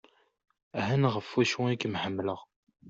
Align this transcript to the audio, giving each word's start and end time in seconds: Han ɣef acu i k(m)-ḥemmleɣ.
Han 0.87 1.03
ɣef 1.13 1.27
acu 1.41 1.61
i 1.69 1.75
k(m)-ḥemmleɣ. 1.81 2.39